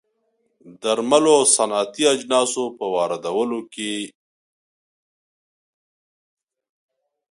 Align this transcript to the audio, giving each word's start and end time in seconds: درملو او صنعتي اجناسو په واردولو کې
درملو 0.81 1.31
او 1.39 1.43
صنعتي 1.55 2.03
اجناسو 2.13 2.63
په 2.77 2.85
واردولو 2.93 3.59
کې 3.73 3.93